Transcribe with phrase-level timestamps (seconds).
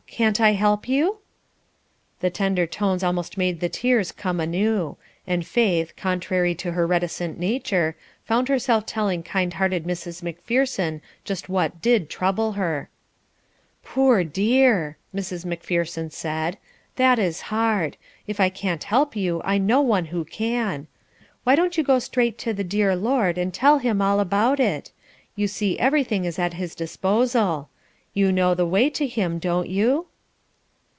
[0.07, 1.19] Can't I help you?"
[2.19, 7.39] The tender tones almost made the tears come anew; and Faith, contrary to her reticent
[7.39, 10.21] nature, found herself telling kind hearted Mrs.
[10.21, 12.89] Macpherson just what did trouble her.
[13.85, 15.45] "Poor dear!" Mrs.
[15.45, 16.57] Macpherson said,
[16.97, 17.95] "that is hard;
[18.27, 20.85] if I can't help you, I know one who can.
[21.45, 24.91] Why don't you go straight to the dear Lord and tell him all about it?
[25.37, 27.69] You see everything is at his disposal.
[28.13, 30.07] You know the way to him, don't you?"